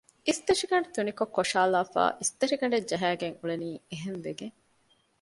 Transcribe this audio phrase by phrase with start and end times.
[0.27, 4.55] އިސްތަށިގަނޑު ތުނިކޮށް ކޮށައިލައިފައި އިސްތަށިގަނޑެއް ޖަހައިގެން އުޅެނީ އެހެންވެގެން